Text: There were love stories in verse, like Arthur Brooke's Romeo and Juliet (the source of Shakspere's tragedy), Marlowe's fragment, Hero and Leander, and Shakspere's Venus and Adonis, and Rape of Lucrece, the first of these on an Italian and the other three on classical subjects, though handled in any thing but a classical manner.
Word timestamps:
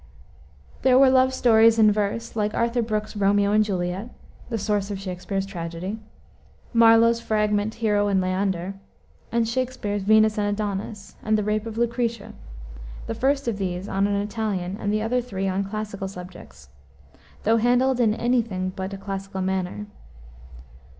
There 0.81 0.97
were 0.97 1.11
love 1.11 1.31
stories 1.31 1.77
in 1.77 1.91
verse, 1.91 2.35
like 2.35 2.55
Arthur 2.55 2.81
Brooke's 2.81 3.15
Romeo 3.15 3.51
and 3.51 3.63
Juliet 3.63 4.09
(the 4.49 4.57
source 4.57 4.89
of 4.89 4.99
Shakspere's 4.99 5.45
tragedy), 5.45 5.99
Marlowe's 6.73 7.21
fragment, 7.21 7.75
Hero 7.75 8.07
and 8.07 8.19
Leander, 8.19 8.73
and 9.31 9.47
Shakspere's 9.47 10.01
Venus 10.01 10.39
and 10.39 10.47
Adonis, 10.47 11.17
and 11.21 11.37
Rape 11.45 11.67
of 11.67 11.77
Lucrece, 11.77 12.33
the 13.05 13.13
first 13.13 13.47
of 13.47 13.59
these 13.59 13.87
on 13.87 14.07
an 14.07 14.15
Italian 14.19 14.75
and 14.79 14.91
the 14.91 15.03
other 15.03 15.21
three 15.21 15.47
on 15.47 15.63
classical 15.63 16.07
subjects, 16.07 16.69
though 17.43 17.57
handled 17.57 17.99
in 17.99 18.15
any 18.15 18.41
thing 18.41 18.73
but 18.75 18.93
a 18.93 18.97
classical 18.97 19.41
manner. 19.43 19.85